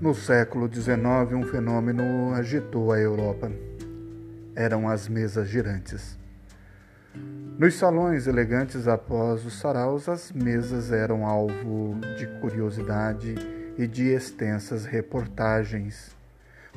No 0.00 0.14
século 0.14 0.66
XIX, 0.66 1.34
um 1.34 1.42
fenômeno 1.42 2.32
agitou 2.32 2.90
a 2.90 2.98
Europa. 2.98 3.52
Eram 4.56 4.88
as 4.88 5.06
mesas 5.06 5.46
girantes. 5.46 6.18
Nos 7.58 7.74
salões 7.74 8.26
elegantes 8.26 8.88
após 8.88 9.44
os 9.44 9.60
saraus, 9.60 10.08
as 10.08 10.32
mesas 10.32 10.90
eram 10.90 11.26
alvo 11.26 12.00
de 12.16 12.26
curiosidade 12.40 13.34
e 13.76 13.86
de 13.86 14.08
extensas 14.08 14.86
reportagens, 14.86 16.16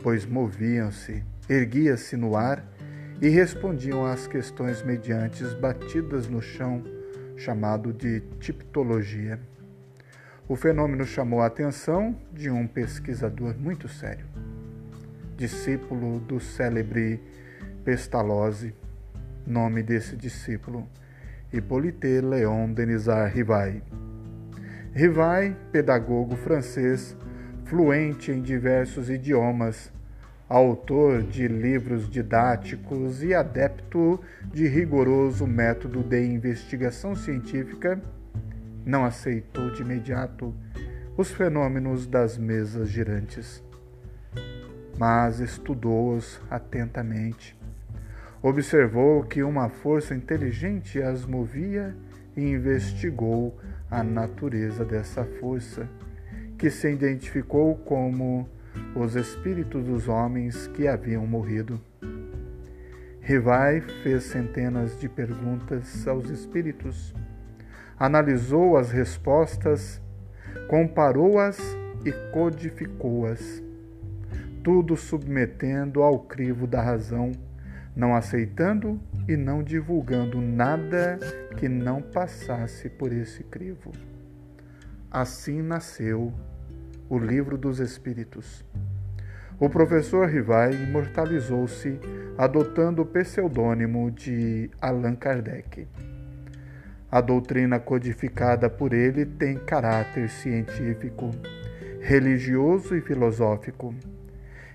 pois 0.01 0.25
moviam-se, 0.25 1.23
erguia-se 1.47 2.17
no 2.17 2.35
ar 2.35 2.61
e 3.21 3.29
respondiam 3.29 4.05
às 4.05 4.27
questões 4.27 4.83
mediante 4.83 5.45
batidas 5.61 6.27
no 6.27 6.41
chão, 6.41 6.83
chamado 7.37 7.93
de 7.93 8.19
tipologia. 8.41 9.39
O 10.45 10.57
fenômeno 10.57 11.05
chamou 11.05 11.41
a 11.41 11.45
atenção 11.45 12.13
de 12.33 12.49
um 12.49 12.67
pesquisador 12.67 13.55
muito 13.57 13.87
sério, 13.87 14.25
discípulo 15.37 16.19
do 16.19 16.37
célebre 16.37 17.21
Pestalozzi, 17.85 18.75
nome 19.47 19.81
desse 19.81 20.17
discípulo, 20.17 20.85
Hippolyte 21.51 22.19
Léon 22.19 22.73
Denisard 22.73 23.33
Rivail. 23.33 23.81
Rivail, 24.91 25.55
pedagogo 25.71 26.35
francês, 26.35 27.15
fluente 27.63 28.29
em 28.29 28.41
diversos 28.41 29.09
idiomas, 29.09 29.93
autor 30.49 31.23
de 31.23 31.47
livros 31.47 32.09
didáticos 32.09 33.23
e 33.23 33.33
adepto 33.33 34.19
de 34.53 34.67
rigoroso 34.67 35.47
método 35.47 36.03
de 36.03 36.21
investigação 36.21 37.15
científica, 37.15 38.01
não 38.85 39.05
aceitou 39.05 39.71
de 39.71 39.81
imediato 39.81 40.53
os 41.15 41.31
fenômenos 41.31 42.07
das 42.07 42.37
mesas 42.37 42.89
girantes, 42.89 43.63
mas 44.97 45.39
estudou-os 45.39 46.41
atentamente. 46.49 47.57
Observou 48.41 49.23
que 49.23 49.43
uma 49.43 49.69
força 49.69 50.15
inteligente 50.15 51.01
as 51.01 51.25
movia 51.25 51.95
e 52.35 52.41
investigou 52.41 53.57
a 53.89 54.03
natureza 54.03 54.83
dessa 54.83 55.23
força, 55.39 55.87
que 56.57 56.69
se 56.69 56.91
identificou 56.91 57.75
como 57.75 58.49
os 58.95 59.15
espíritos 59.15 59.85
dos 59.85 60.07
homens 60.07 60.67
que 60.67 60.87
haviam 60.87 61.25
morrido. 61.27 61.79
Rivai 63.21 63.81
fez 64.01 64.23
centenas 64.23 64.99
de 64.99 65.07
perguntas 65.07 66.07
aos 66.07 66.29
espíritos 66.29 67.13
analisou 67.97 68.77
as 68.77 68.91
respostas, 68.91 70.01
comparou-as 70.67 71.57
e 72.05 72.11
codificou-as, 72.31 73.63
tudo 74.63 74.95
submetendo 74.95 76.01
ao 76.01 76.19
crivo 76.19 76.67
da 76.67 76.81
razão, 76.81 77.31
não 77.95 78.15
aceitando 78.15 78.99
e 79.27 79.37
não 79.37 79.63
divulgando 79.63 80.41
nada 80.41 81.19
que 81.57 81.69
não 81.69 82.01
passasse 82.01 82.89
por 82.89 83.13
esse 83.13 83.43
crivo. 83.43 83.91
Assim 85.11 85.61
nasceu 85.61 86.33
o 87.09 87.17
Livro 87.19 87.57
dos 87.57 87.79
Espíritos. 87.79 88.65
O 89.59 89.69
professor 89.69 90.27
Rivai 90.27 90.73
imortalizou-se 90.73 91.99
adotando 92.37 93.03
o 93.03 93.05
pseudônimo 93.05 94.09
de 94.09 94.69
Allan 94.81 95.15
Kardec. 95.15 95.87
A 97.13 97.21
doutrina 97.21 97.79
codificada 97.79 98.67
por 98.67 98.91
ele 98.91 99.23
tem 99.23 99.55
caráter 99.55 100.27
científico, 100.31 101.29
religioso 102.01 102.95
e 102.95 103.01
filosófico. 103.01 103.93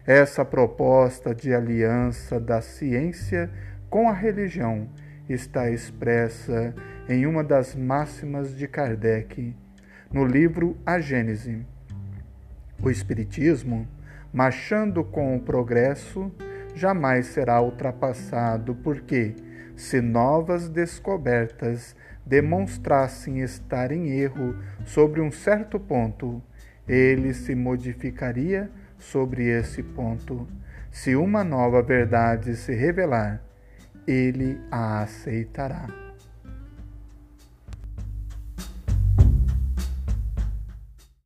Essa 0.07 0.45
proposta 0.45 1.35
de 1.35 1.53
aliança 1.53 2.39
da 2.39 2.61
ciência 2.61 3.51
com 3.91 4.09
a 4.09 4.13
religião 4.13 4.89
está 5.29 5.69
expressa 5.69 6.73
em 7.09 7.27
uma 7.27 7.43
das 7.43 7.75
máximas 7.75 8.57
de 8.57 8.69
Kardec, 8.69 9.53
no 10.09 10.25
livro 10.25 10.77
A 10.87 11.01
Gênese. 11.01 11.67
O 12.81 12.89
Espiritismo, 12.89 13.85
marchando 14.33 15.03
com 15.03 15.37
o 15.37 15.41
progresso, 15.41 16.31
jamais 16.73 17.27
será 17.27 17.61
ultrapassado, 17.61 18.77
porque, 18.77 19.35
se 19.75 20.01
novas 20.01 20.69
descobertas 20.69 21.97
demonstrassem 22.29 23.41
estar 23.41 23.91
em 23.91 24.11
erro 24.11 24.55
sobre 24.85 25.21
um 25.21 25.31
certo 25.31 25.81
ponto, 25.81 26.43
ele 26.87 27.33
se 27.33 27.55
modificaria 27.55 28.71
sobre 28.99 29.47
esse 29.47 29.83
ponto. 29.83 30.47
Se 30.91 31.17
uma 31.17 31.43
nova 31.43 31.83
verdade 31.83 32.55
se 32.57 32.75
revelar, 32.75 33.43
ele 34.07 34.61
a 34.71 35.03
aceitará. 35.03 36.08